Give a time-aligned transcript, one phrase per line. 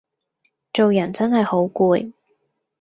[0.73, 2.11] 做人真係好攰